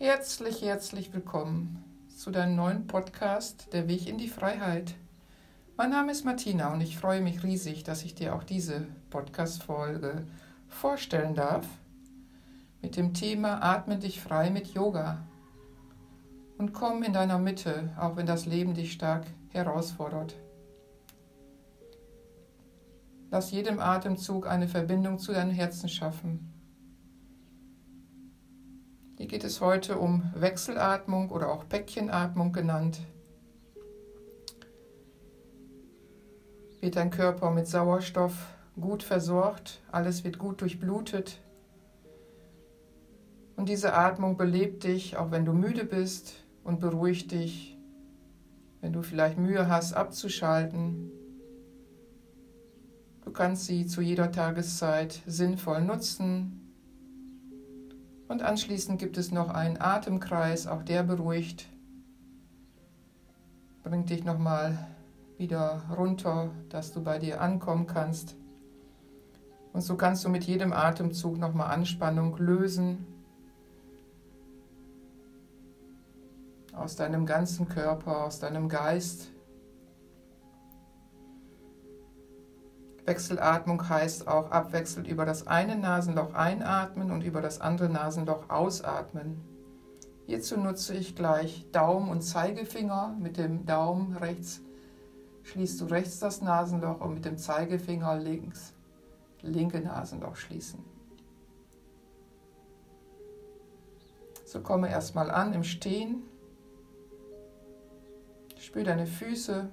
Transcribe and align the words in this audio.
Herzlich, 0.00 0.62
herzlich 0.62 1.12
willkommen 1.12 1.82
zu 2.16 2.30
deinem 2.30 2.54
neuen 2.54 2.86
Podcast 2.86 3.72
Der 3.72 3.88
Weg 3.88 4.06
in 4.06 4.16
die 4.16 4.28
Freiheit. 4.28 4.94
Mein 5.76 5.90
Name 5.90 6.12
ist 6.12 6.24
Martina 6.24 6.72
und 6.72 6.80
ich 6.80 6.96
freue 6.96 7.20
mich 7.20 7.42
riesig, 7.42 7.82
dass 7.82 8.04
ich 8.04 8.14
dir 8.14 8.36
auch 8.36 8.44
diese 8.44 8.86
Podcast-Folge 9.10 10.24
vorstellen 10.68 11.34
darf 11.34 11.66
mit 12.80 12.96
dem 12.96 13.12
Thema 13.12 13.60
Atme 13.60 13.98
dich 13.98 14.20
frei 14.20 14.50
mit 14.50 14.68
Yoga 14.68 15.26
und 16.58 16.72
komm 16.72 17.02
in 17.02 17.12
deiner 17.12 17.40
Mitte, 17.40 17.90
auch 17.98 18.14
wenn 18.14 18.26
das 18.26 18.46
Leben 18.46 18.74
dich 18.74 18.92
stark 18.92 19.26
herausfordert. 19.48 20.36
Lass 23.32 23.50
jedem 23.50 23.80
Atemzug 23.80 24.46
eine 24.46 24.68
Verbindung 24.68 25.18
zu 25.18 25.32
deinem 25.32 25.50
Herzen 25.50 25.88
schaffen. 25.88 26.57
Hier 29.18 29.26
geht 29.26 29.42
es 29.42 29.60
heute 29.60 29.98
um 29.98 30.30
Wechselatmung 30.36 31.30
oder 31.30 31.50
auch 31.50 31.68
Päckchenatmung 31.68 32.52
genannt. 32.52 33.00
Wird 36.80 36.94
dein 36.94 37.10
Körper 37.10 37.50
mit 37.50 37.66
Sauerstoff 37.66 38.46
gut 38.80 39.02
versorgt, 39.02 39.82
alles 39.90 40.22
wird 40.22 40.38
gut 40.38 40.60
durchblutet. 40.60 41.40
Und 43.56 43.68
diese 43.68 43.92
Atmung 43.92 44.36
belebt 44.36 44.84
dich, 44.84 45.16
auch 45.16 45.32
wenn 45.32 45.44
du 45.44 45.52
müde 45.52 45.84
bist 45.84 46.34
und 46.62 46.78
beruhigt 46.78 47.32
dich, 47.32 47.76
wenn 48.80 48.92
du 48.92 49.02
vielleicht 49.02 49.36
Mühe 49.36 49.68
hast 49.68 49.94
abzuschalten. 49.94 51.10
Du 53.24 53.32
kannst 53.32 53.66
sie 53.66 53.84
zu 53.88 54.00
jeder 54.00 54.30
Tageszeit 54.30 55.22
sinnvoll 55.26 55.80
nutzen. 55.80 56.67
Und 58.28 58.42
anschließend 58.42 58.98
gibt 58.98 59.16
es 59.16 59.32
noch 59.32 59.48
einen 59.48 59.80
Atemkreis, 59.80 60.66
auch 60.66 60.82
der 60.82 61.02
beruhigt, 61.02 61.66
bringt 63.82 64.10
dich 64.10 64.22
nochmal 64.22 64.86
wieder 65.38 65.82
runter, 65.96 66.50
dass 66.68 66.92
du 66.92 67.02
bei 67.02 67.18
dir 67.18 67.40
ankommen 67.40 67.86
kannst. 67.86 68.36
Und 69.72 69.80
so 69.80 69.96
kannst 69.96 70.24
du 70.24 70.28
mit 70.28 70.44
jedem 70.44 70.74
Atemzug 70.74 71.38
nochmal 71.38 71.72
Anspannung 71.72 72.36
lösen 72.36 73.06
aus 76.74 76.96
deinem 76.96 77.24
ganzen 77.24 77.68
Körper, 77.68 78.24
aus 78.24 78.40
deinem 78.40 78.68
Geist. 78.68 79.30
Wechselatmung 83.08 83.88
heißt 83.88 84.28
auch 84.28 84.52
abwechselnd 84.52 85.08
über 85.08 85.26
das 85.26 85.48
eine 85.48 85.74
Nasenloch 85.74 86.34
einatmen 86.34 87.10
und 87.10 87.22
über 87.22 87.40
das 87.40 87.60
andere 87.60 87.88
Nasenloch 87.88 88.48
ausatmen. 88.48 89.40
Hierzu 90.26 90.60
nutze 90.60 90.94
ich 90.94 91.16
gleich 91.16 91.66
Daumen 91.72 92.08
und 92.10 92.22
Zeigefinger. 92.22 93.16
Mit 93.18 93.36
dem 93.36 93.66
Daumen 93.66 94.16
rechts 94.16 94.60
schließt 95.42 95.80
du 95.80 95.86
rechts 95.86 96.20
das 96.20 96.42
Nasenloch 96.42 97.00
und 97.00 97.14
mit 97.14 97.24
dem 97.24 97.38
Zeigefinger 97.38 98.16
links 98.16 98.74
linke 99.42 99.80
Nasenloch 99.80 100.36
schließen. 100.36 100.84
So 104.44 104.60
komme 104.60 104.90
erstmal 104.90 105.30
an 105.30 105.52
im 105.52 105.64
Stehen. 105.64 106.22
Spür 108.58 108.84
deine 108.84 109.06
Füße, 109.06 109.70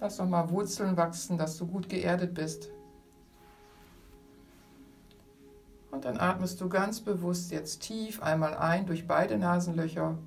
Lass 0.00 0.18
nochmal 0.18 0.50
Wurzeln 0.50 0.96
wachsen, 0.96 1.38
dass 1.38 1.56
du 1.56 1.66
gut 1.66 1.88
geerdet 1.88 2.34
bist. 2.34 2.70
Und 5.90 6.04
dann 6.04 6.18
atmest 6.18 6.60
du 6.60 6.68
ganz 6.68 7.00
bewusst 7.00 7.52
jetzt 7.52 7.80
tief 7.82 8.22
einmal 8.22 8.56
ein 8.56 8.84
durch 8.84 9.06
beide 9.06 9.38
Nasenlöcher 9.38 10.18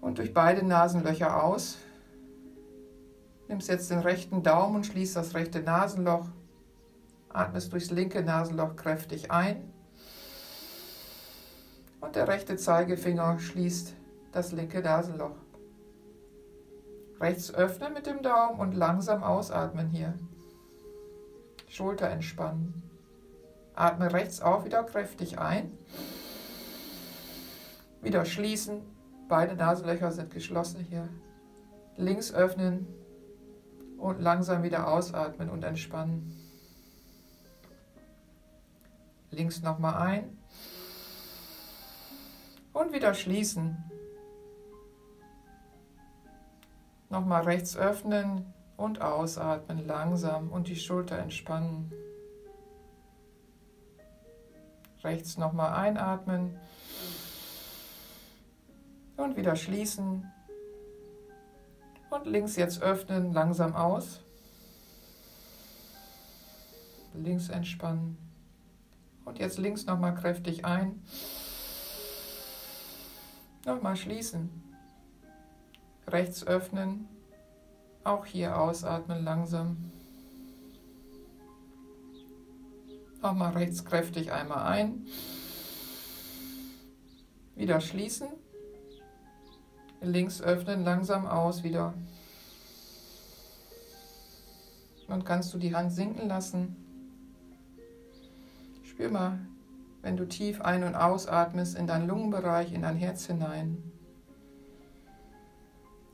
und 0.00 0.18
durch 0.18 0.32
beide 0.32 0.64
Nasenlöcher 0.64 1.42
aus. 1.42 1.76
Nimmst 3.48 3.68
jetzt 3.68 3.90
den 3.90 3.98
rechten 3.98 4.42
Daumen 4.42 4.76
und 4.76 4.86
schließt 4.86 5.16
das 5.16 5.34
rechte 5.34 5.60
Nasenloch. 5.60 6.26
Atmest 7.28 7.72
durchs 7.72 7.90
linke 7.90 8.22
Nasenloch 8.22 8.76
kräftig 8.76 9.30
ein. 9.30 9.70
Und 12.00 12.16
der 12.16 12.28
rechte 12.28 12.56
Zeigefinger 12.56 13.38
schließt 13.38 13.94
das 14.32 14.52
linke 14.52 14.80
Nasenloch. 14.80 15.36
Rechts 17.22 17.54
öffnen 17.54 17.94
mit 17.94 18.06
dem 18.06 18.20
Daumen 18.20 18.58
und 18.58 18.72
langsam 18.74 19.22
ausatmen 19.22 19.88
hier. 19.88 20.12
Schulter 21.68 22.10
entspannen. 22.10 22.82
Atme 23.76 24.12
rechts 24.12 24.42
auch 24.42 24.64
wieder 24.64 24.82
kräftig 24.82 25.38
ein. 25.38 25.70
Wieder 28.02 28.24
schließen. 28.24 28.82
Beide 29.28 29.54
Nasenlöcher 29.54 30.10
sind 30.10 30.32
geschlossen 30.32 30.80
hier. 30.80 31.08
Links 31.96 32.34
öffnen 32.34 32.88
und 33.98 34.20
langsam 34.20 34.64
wieder 34.64 34.88
ausatmen 34.88 35.48
und 35.48 35.62
entspannen. 35.62 36.36
Links 39.30 39.62
nochmal 39.62 39.94
ein 39.94 40.38
und 42.72 42.92
wieder 42.92 43.14
schließen. 43.14 43.76
Nochmal 47.12 47.42
rechts 47.42 47.76
öffnen 47.76 48.54
und 48.78 49.02
ausatmen 49.02 49.86
langsam 49.86 50.50
und 50.50 50.66
die 50.66 50.76
Schulter 50.76 51.18
entspannen. 51.18 51.92
Rechts 55.04 55.36
nochmal 55.36 55.74
einatmen 55.74 56.58
und 59.18 59.36
wieder 59.36 59.56
schließen. 59.56 60.32
Und 62.08 62.26
links 62.26 62.56
jetzt 62.56 62.80
öffnen, 62.80 63.34
langsam 63.34 63.76
aus. 63.76 64.22
Links 67.12 67.50
entspannen. 67.50 68.16
Und 69.26 69.38
jetzt 69.38 69.58
links 69.58 69.84
nochmal 69.84 70.14
kräftig 70.14 70.64
ein. 70.64 71.04
Nochmal 73.66 73.96
schließen 73.96 74.61
rechts 76.12 76.46
öffnen, 76.46 77.08
auch 78.04 78.26
hier 78.26 78.58
ausatmen 78.58 79.24
langsam. 79.24 79.90
Nochmal 83.22 83.52
rechts 83.52 83.84
kräftig 83.84 84.32
einmal 84.32 84.66
ein, 84.66 85.06
wieder 87.54 87.80
schließen, 87.80 88.28
links 90.00 90.42
öffnen, 90.42 90.84
langsam 90.84 91.26
aus 91.26 91.62
wieder. 91.62 91.94
Und 95.06 95.24
kannst 95.24 95.52
du 95.54 95.58
die 95.58 95.74
Hand 95.74 95.92
sinken 95.92 96.26
lassen. 96.26 96.76
Spür 98.82 99.10
mal, 99.10 99.38
wenn 100.00 100.16
du 100.16 100.26
tief 100.26 100.60
ein- 100.60 100.84
und 100.84 100.94
ausatmest 100.94 101.76
in 101.76 101.86
deinen 101.86 102.08
Lungenbereich, 102.08 102.72
in 102.72 102.82
dein 102.82 102.96
Herz 102.96 103.26
hinein. 103.26 103.91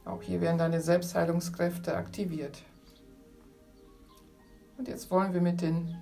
Auch 0.08 0.22
hier 0.22 0.40
werden 0.40 0.56
deine 0.56 0.80
Selbstheilungskräfte 0.80 1.94
aktiviert. 1.94 2.62
Und 4.78 4.88
jetzt 4.88 5.10
wollen 5.10 5.34
wir 5.34 5.42
mit 5.42 5.60
dem 5.60 5.96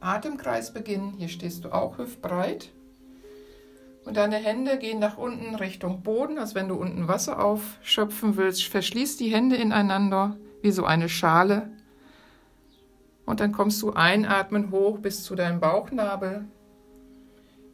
Atemkreis 0.00 0.74
beginnen. 0.74 1.14
Hier 1.16 1.28
stehst 1.28 1.64
du 1.64 1.72
auch 1.72 1.96
hüftbreit. 1.96 2.70
Und 4.04 4.18
deine 4.18 4.36
Hände 4.36 4.78
gehen 4.78 4.98
nach 4.98 5.16
unten 5.16 5.54
Richtung 5.54 6.02
Boden, 6.02 6.36
als 6.38 6.54
wenn 6.54 6.68
du 6.68 6.74
unten 6.74 7.08
Wasser 7.08 7.42
aufschöpfen 7.42 8.36
willst. 8.36 8.64
Verschließ 8.64 9.16
die 9.16 9.30
Hände 9.30 9.56
ineinander 9.56 10.36
wie 10.60 10.72
so 10.72 10.84
eine 10.84 11.08
Schale. 11.08 11.70
Und 13.24 13.40
dann 13.40 13.52
kommst 13.52 13.80
du 13.80 13.94
einatmen 13.94 14.70
hoch 14.70 14.98
bis 14.98 15.24
zu 15.24 15.34
deinem 15.34 15.60
Bauchnabel. 15.60 16.44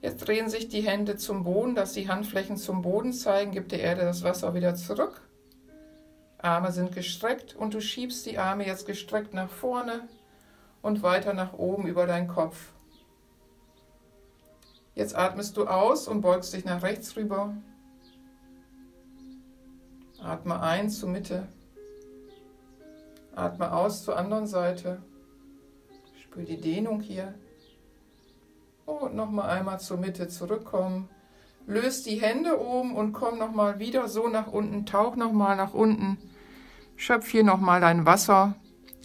Jetzt 0.00 0.28
drehen 0.28 0.48
sich 0.48 0.68
die 0.68 0.82
Hände 0.82 1.16
zum 1.16 1.42
Boden, 1.42 1.74
dass 1.74 1.92
die 1.92 2.08
Handflächen 2.08 2.56
zum 2.56 2.82
Boden 2.82 3.12
zeigen. 3.12 3.50
Gib 3.50 3.68
der 3.68 3.80
Erde 3.80 4.02
das 4.02 4.22
Wasser 4.22 4.54
wieder 4.54 4.76
zurück. 4.76 5.22
Arme 6.42 6.72
sind 6.72 6.92
gestreckt 6.92 7.54
und 7.54 7.74
du 7.74 7.80
schiebst 7.80 8.24
die 8.26 8.38
Arme 8.38 8.66
jetzt 8.66 8.86
gestreckt 8.86 9.34
nach 9.34 9.50
vorne 9.50 10.08
und 10.82 11.02
weiter 11.02 11.34
nach 11.34 11.52
oben 11.52 11.86
über 11.86 12.06
deinen 12.06 12.28
Kopf. 12.28 12.72
Jetzt 14.94 15.16
atmest 15.16 15.56
du 15.56 15.66
aus 15.66 16.08
und 16.08 16.20
beugst 16.20 16.52
dich 16.52 16.64
nach 16.64 16.82
rechts 16.82 17.16
rüber. 17.16 17.54
Atme 20.22 20.60
ein 20.60 20.90
zur 20.90 21.08
Mitte. 21.08 21.48
Atme 23.34 23.72
aus 23.72 24.04
zur 24.04 24.16
anderen 24.16 24.46
Seite. 24.46 25.02
Spür 26.22 26.44
die 26.44 26.60
Dehnung 26.60 27.00
hier. 27.00 27.34
Und 28.84 29.14
nochmal 29.14 29.50
einmal 29.50 29.80
zur 29.80 29.96
Mitte 29.96 30.28
zurückkommen. 30.28 31.08
Löst 31.66 32.06
die 32.06 32.20
Hände 32.20 32.60
oben 32.60 32.96
und 32.96 33.12
komm 33.12 33.38
nochmal 33.38 33.78
wieder 33.78 34.08
so 34.08 34.28
nach 34.28 34.48
unten. 34.48 34.84
Tauch 34.86 35.16
nochmal 35.16 35.56
nach 35.56 35.72
unten. 35.72 36.18
Schöpf 37.02 37.30
hier 37.30 37.44
nochmal 37.44 37.80
dein 37.80 38.04
Wasser, 38.04 38.56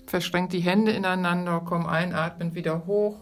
verschränk 0.05 0.49
die 0.49 0.59
Hände 0.59 0.91
ineinander, 0.91 1.61
komm 1.63 1.85
einatmend 1.85 2.53
wieder 2.53 2.85
hoch. 2.85 3.15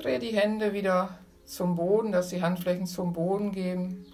Dreh 0.00 0.18
die 0.18 0.36
Hände 0.36 0.72
wieder 0.72 1.20
zum 1.44 1.76
Boden, 1.76 2.10
dass 2.10 2.30
die 2.30 2.42
Handflächen 2.42 2.86
zum 2.86 3.12
Boden 3.12 3.52
gehen. 3.52 4.04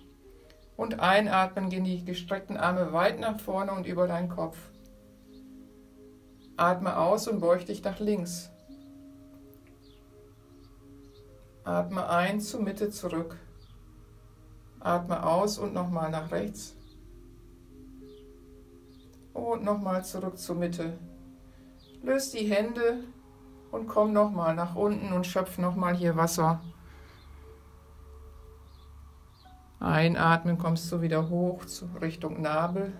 Und 0.76 1.00
einatmen 1.00 1.70
gehen 1.70 1.84
die 1.84 2.04
gestreckten 2.04 2.58
Arme 2.58 2.92
weit 2.92 3.18
nach 3.18 3.40
vorne 3.40 3.72
und 3.72 3.86
über 3.86 4.06
deinen 4.06 4.28
Kopf. 4.28 4.58
Atme 6.58 6.98
aus 6.98 7.26
und 7.26 7.40
beug 7.40 7.64
dich 7.64 7.82
nach 7.82 8.00
links. 8.00 8.50
Atme 11.64 12.10
ein 12.10 12.42
zur 12.42 12.60
Mitte 12.60 12.90
zurück. 12.90 13.38
Atme 14.80 15.24
aus 15.24 15.56
und 15.56 15.72
nochmal 15.72 16.10
nach 16.10 16.30
rechts. 16.30 16.76
Und 19.34 19.64
nochmal 19.64 20.04
zurück 20.04 20.38
zur 20.38 20.56
Mitte. 20.56 20.96
Löse 22.02 22.38
die 22.38 22.46
Hände 22.46 23.04
und 23.70 23.88
komm 23.88 24.12
nochmal 24.12 24.54
nach 24.54 24.74
unten 24.76 25.12
und 25.12 25.26
schöpf 25.26 25.58
nochmal 25.58 25.94
hier 25.94 26.16
Wasser. 26.16 26.60
Einatmen 29.80 30.56
kommst 30.56 30.90
du 30.90 31.02
wieder 31.02 31.28
hoch 31.28 31.60
Richtung 32.00 32.40
Nabel 32.40 32.92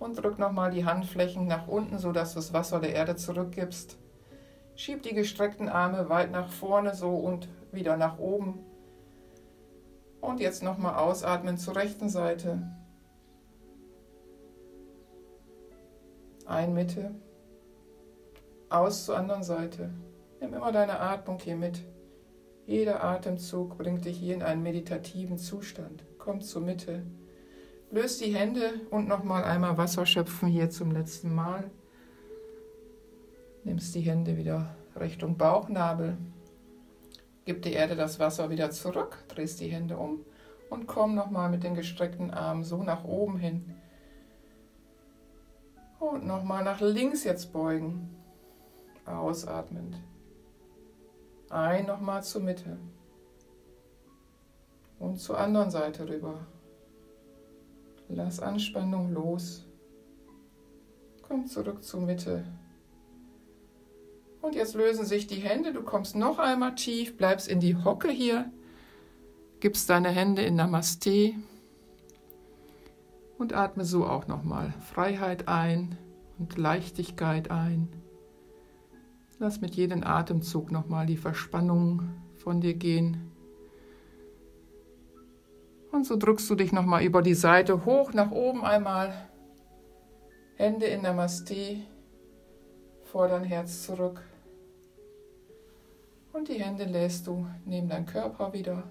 und 0.00 0.16
drück 0.16 0.38
nochmal 0.38 0.70
die 0.70 0.84
Handflächen 0.84 1.46
nach 1.46 1.68
unten, 1.68 1.98
sodass 1.98 2.32
du 2.32 2.40
das 2.40 2.52
Wasser 2.52 2.80
der 2.80 2.94
Erde 2.94 3.14
zurückgibst. 3.14 3.98
Schieb 4.74 5.02
die 5.02 5.14
gestreckten 5.14 5.68
Arme 5.68 6.08
weit 6.08 6.32
nach 6.32 6.48
vorne 6.48 6.94
so 6.94 7.10
und 7.10 7.48
wieder 7.70 7.96
nach 7.96 8.18
oben. 8.18 8.58
Und 10.20 10.40
jetzt 10.40 10.62
nochmal 10.62 10.94
ausatmen 10.94 11.58
zur 11.58 11.76
rechten 11.76 12.08
Seite. 12.08 12.62
Ein 16.46 16.74
Mitte. 16.74 17.14
Aus 18.68 19.04
zur 19.04 19.16
anderen 19.16 19.42
Seite. 19.42 19.90
Nimm 20.40 20.54
immer 20.54 20.72
deine 20.72 20.98
Atmung 20.98 21.38
hier 21.38 21.56
mit. 21.56 21.84
Jeder 22.66 23.04
Atemzug 23.04 23.78
bringt 23.78 24.04
dich 24.04 24.18
hier 24.18 24.34
in 24.34 24.42
einen 24.42 24.62
meditativen 24.62 25.38
Zustand. 25.38 26.04
Komm 26.18 26.40
zur 26.40 26.62
Mitte. 26.62 27.04
Löst 27.90 28.24
die 28.24 28.34
Hände 28.34 28.72
und 28.90 29.06
nochmal 29.06 29.44
einmal 29.44 29.76
Wasser 29.76 30.06
schöpfen 30.06 30.48
hier 30.48 30.70
zum 30.70 30.90
letzten 30.90 31.34
Mal. 31.34 31.70
Nimmst 33.64 33.94
die 33.94 34.00
Hände 34.00 34.36
wieder 34.36 34.74
Richtung 34.98 35.36
Bauchnabel. 35.36 36.16
Gib 37.44 37.62
der 37.62 37.72
Erde 37.72 37.94
das 37.94 38.18
Wasser 38.18 38.50
wieder 38.50 38.70
zurück, 38.70 39.18
drehst 39.28 39.60
die 39.60 39.68
Hände 39.68 39.96
um 39.96 40.24
und 40.70 40.86
komm 40.86 41.14
nochmal 41.14 41.50
mit 41.50 41.64
den 41.64 41.74
gestreckten 41.74 42.30
Armen 42.30 42.64
so 42.64 42.82
nach 42.82 43.04
oben 43.04 43.36
hin. 43.36 43.74
Und 46.02 46.26
nochmal 46.26 46.64
nach 46.64 46.80
links 46.80 47.22
jetzt 47.22 47.52
beugen. 47.52 48.10
Ausatmend. 49.06 50.02
Ein 51.48 51.86
nochmal 51.86 52.24
zur 52.24 52.42
Mitte. 52.42 52.76
Und 54.98 55.20
zur 55.20 55.38
anderen 55.38 55.70
Seite 55.70 56.08
rüber. 56.08 56.44
Lass 58.08 58.40
Anspannung 58.40 59.12
los. 59.12 59.64
Komm 61.22 61.46
zurück 61.46 61.84
zur 61.84 62.00
Mitte. 62.00 62.44
Und 64.40 64.56
jetzt 64.56 64.74
lösen 64.74 65.04
sich 65.04 65.28
die 65.28 65.36
Hände. 65.36 65.72
Du 65.72 65.84
kommst 65.84 66.16
noch 66.16 66.40
einmal 66.40 66.74
tief, 66.74 67.16
bleibst 67.16 67.46
in 67.46 67.60
die 67.60 67.76
Hocke 67.76 68.10
hier, 68.10 68.50
gibst 69.60 69.88
deine 69.88 70.08
Hände 70.08 70.42
in 70.42 70.56
Namaste 70.56 71.34
und 73.42 73.54
atme 73.54 73.84
so 73.84 74.06
auch 74.06 74.28
nochmal 74.28 74.72
Freiheit 74.78 75.48
ein 75.48 75.98
und 76.38 76.56
Leichtigkeit 76.56 77.50
ein. 77.50 77.88
Lass 79.40 79.60
mit 79.60 79.74
jedem 79.74 80.04
Atemzug 80.04 80.70
nochmal 80.70 81.06
die 81.06 81.16
Verspannung 81.16 82.02
von 82.36 82.60
dir 82.60 82.74
gehen. 82.74 83.32
Und 85.90 86.06
so 86.06 86.16
drückst 86.16 86.48
du 86.48 86.54
dich 86.54 86.72
nochmal 86.72 87.02
über 87.02 87.20
die 87.20 87.34
Seite 87.34 87.84
hoch 87.84 88.12
nach 88.12 88.30
oben 88.30 88.64
einmal. 88.64 89.12
Hände 90.54 90.86
in 90.86 91.02
Namaste 91.02 91.78
vor 93.02 93.26
dein 93.26 93.42
Herz 93.42 93.82
zurück. 93.82 94.22
Und 96.32 96.46
die 96.46 96.62
Hände 96.62 96.84
lässt 96.84 97.26
du 97.26 97.44
neben 97.64 97.88
deinem 97.88 98.06
Körper 98.06 98.52
wieder 98.52 98.84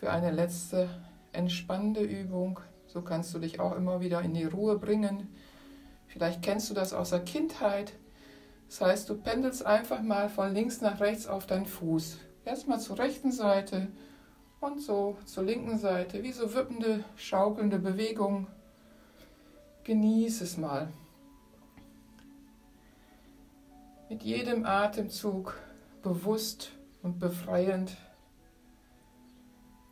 für 0.00 0.10
eine 0.10 0.32
letzte 0.32 0.88
entspannende 1.32 2.00
Übung. 2.00 2.58
So 2.94 3.02
kannst 3.02 3.34
du 3.34 3.40
dich 3.40 3.58
auch 3.58 3.76
immer 3.76 4.00
wieder 4.00 4.22
in 4.22 4.34
die 4.34 4.44
Ruhe 4.44 4.78
bringen. 4.78 5.28
Vielleicht 6.06 6.42
kennst 6.42 6.70
du 6.70 6.74
das 6.74 6.92
aus 6.92 7.10
der 7.10 7.24
Kindheit. 7.24 7.92
Das 8.68 8.80
heißt, 8.80 9.10
du 9.10 9.16
pendelst 9.16 9.66
einfach 9.66 10.00
mal 10.00 10.28
von 10.28 10.54
links 10.54 10.80
nach 10.80 11.00
rechts 11.00 11.26
auf 11.26 11.44
deinen 11.44 11.66
Fuß. 11.66 12.18
Erstmal 12.44 12.78
zur 12.78 13.00
rechten 13.00 13.32
Seite 13.32 13.88
und 14.60 14.80
so 14.80 15.16
zur 15.24 15.42
linken 15.42 15.76
Seite, 15.76 16.22
wie 16.22 16.30
so 16.30 16.54
wippende, 16.54 17.02
schaukelnde 17.16 17.80
Bewegungen. 17.80 18.46
Genieß 19.82 20.40
es 20.42 20.56
mal. 20.56 20.88
Mit 24.08 24.22
jedem 24.22 24.64
Atemzug 24.64 25.58
bewusst 26.00 26.70
und 27.02 27.18
befreiend. 27.18 27.96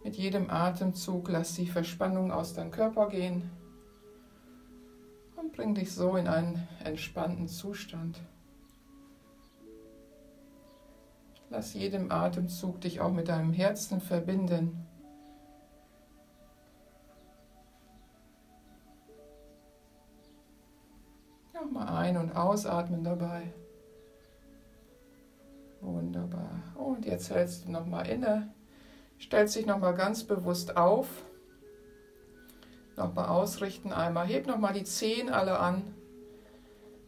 Mit 0.04 0.16
jedem 0.16 0.50
Atemzug 0.50 1.28
lass 1.28 1.54
die 1.54 1.66
Verspannung 1.66 2.32
aus 2.32 2.54
deinem 2.54 2.70
Körper 2.70 3.08
gehen 3.08 3.50
und 5.37 5.52
bring 5.52 5.75
dich 5.75 5.94
so 5.94 6.16
in 6.16 6.26
einen 6.26 6.66
entspannten 6.84 7.46
Zustand. 7.46 8.20
Lass 11.50 11.75
jedem 11.75 12.10
Atemzug 12.10 12.81
dich 12.81 13.00
auch 13.00 13.12
mit 13.12 13.28
deinem 13.28 13.52
Herzen 13.52 14.00
verbinden. 14.00 14.87
Nochmal 21.52 21.88
ein- 21.88 22.16
und 22.16 22.34
ausatmen 22.34 23.04
dabei. 23.04 23.52
Wunderbar. 25.81 26.62
Und 26.75 27.04
jetzt 27.04 27.31
hältst 27.31 27.66
du 27.66 27.70
nochmal 27.70 28.08
inne, 28.08 28.52
stellst 29.23 29.57
dich 29.57 29.67
nochmal 29.67 29.95
ganz 29.95 30.25
bewusst 30.25 30.77
auf. 30.77 31.07
Nochmal 32.97 33.29
ausrichten, 33.29 33.93
einmal 33.93 34.27
heb 34.27 34.47
nochmal 34.47 34.75
die 34.75 34.85
Zehen 34.85 35.31
alle 35.31 35.59
an, 35.59 35.95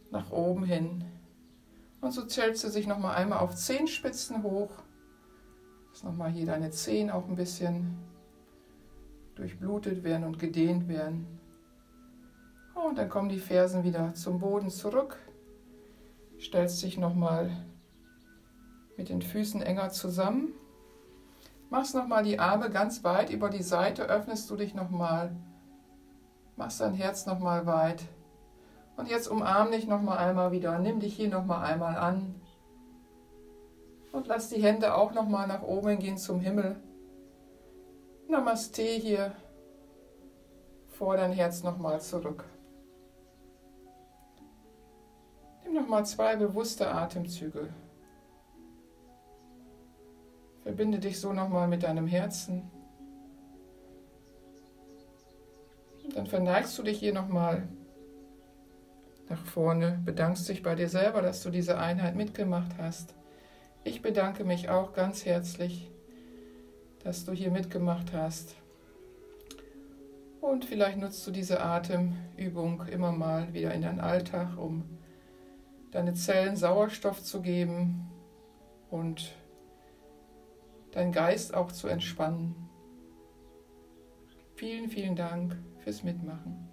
nach 0.09 0.31
oben 0.31 0.63
hin. 0.63 1.03
Und 2.01 2.11
so 2.11 2.25
zählst 2.25 2.63
du 2.63 2.69
sich 2.69 2.87
nochmal 2.87 3.15
einmal 3.15 3.39
auf 3.39 3.55
Zehenspitzen 3.55 4.43
hoch. 4.43 4.71
Dass 5.91 6.03
nochmal 6.03 6.31
hier 6.31 6.45
deine 6.45 6.71
Zehen 6.71 7.09
auch 7.09 7.27
ein 7.27 7.35
bisschen 7.35 7.97
durchblutet 9.35 10.03
werden 10.03 10.23
und 10.23 10.39
gedehnt 10.39 10.87
werden. 10.87 11.39
Und 12.73 12.97
dann 12.97 13.09
kommen 13.09 13.29
die 13.29 13.39
Fersen 13.39 13.83
wieder 13.83 14.13
zum 14.13 14.39
Boden 14.39 14.69
zurück. 14.69 15.17
Stellst 16.39 16.83
dich 16.83 16.97
nochmal 16.97 17.49
mit 18.97 19.09
den 19.09 19.21
Füßen 19.21 19.61
enger 19.61 19.89
zusammen. 19.89 20.53
Machst 21.69 21.95
nochmal 21.95 22.23
die 22.23 22.39
Arme 22.39 22.69
ganz 22.69 23.03
weit 23.03 23.29
über 23.29 23.49
die 23.49 23.63
Seite, 23.63 24.03
öffnest 24.03 24.49
du 24.49 24.55
dich 24.55 24.75
nochmal. 24.75 25.35
Machst 26.55 26.79
dein 26.79 26.93
Herz 26.93 27.25
nochmal 27.25 27.65
weit. 27.65 28.03
Und 28.97 29.09
jetzt 29.09 29.27
umarm 29.27 29.71
dich 29.71 29.87
nochmal 29.87 30.19
einmal 30.19 30.51
wieder. 30.51 30.79
Nimm 30.79 30.99
dich 30.99 31.15
hier 31.15 31.29
nochmal 31.29 31.65
einmal 31.65 31.97
an. 31.97 32.35
Und 34.11 34.27
lass 34.27 34.49
die 34.49 34.63
Hände 34.63 34.95
auch 34.95 35.13
nochmal 35.13 35.47
nach 35.47 35.63
oben 35.63 35.99
gehen 35.99 36.17
zum 36.17 36.39
Himmel. 36.39 36.77
Namaste 38.29 38.81
hier 38.81 39.33
vor 40.87 41.17
dein 41.17 41.33
Herz 41.33 41.63
nochmal 41.63 41.99
zurück. 41.99 42.45
Nimm 45.65 45.73
nochmal 45.73 46.05
zwei 46.05 46.37
bewusste 46.37 46.89
Atemzüge. 46.89 47.73
Verbinde 50.65 50.97
dich 50.97 51.19
so 51.19 51.31
nochmal 51.31 51.67
mit 51.67 51.83
deinem 51.83 52.07
Herzen. 52.07 52.63
Dann 56.15 56.25
verneigst 56.25 56.75
du 56.79 56.81
dich 56.81 56.97
hier 56.97 57.13
nochmal 57.13 57.67
nach 59.29 59.45
vorne, 59.45 60.01
bedankst 60.03 60.49
dich 60.49 60.63
bei 60.63 60.73
dir 60.73 60.89
selber, 60.89 61.21
dass 61.21 61.43
du 61.43 61.51
diese 61.51 61.77
Einheit 61.77 62.15
mitgemacht 62.15 62.71
hast. 62.79 63.13
Ich 63.83 64.01
bedanke 64.01 64.43
mich 64.43 64.67
auch 64.67 64.93
ganz 64.93 65.23
herzlich, 65.23 65.91
dass 67.03 67.25
du 67.25 67.31
hier 67.31 67.51
mitgemacht 67.51 68.11
hast. 68.11 68.55
Und 70.41 70.65
vielleicht 70.65 70.97
nutzt 70.97 71.27
du 71.27 71.31
diese 71.31 71.61
Atemübung 71.61 72.87
immer 72.87 73.11
mal 73.11 73.53
wieder 73.53 73.71
in 73.71 73.83
deinen 73.83 73.99
Alltag, 73.99 74.57
um 74.57 74.83
deine 75.91 76.15
Zellen 76.15 76.55
Sauerstoff 76.55 77.21
zu 77.21 77.43
geben 77.43 78.09
und 78.89 79.35
deinen 80.95 81.11
Geist 81.11 81.53
auch 81.53 81.71
zu 81.71 81.87
entspannen. 81.87 82.55
Vielen, 84.55 84.89
vielen 84.89 85.15
Dank 85.15 85.57
fürs 85.83 86.03
Mitmachen. 86.03 86.69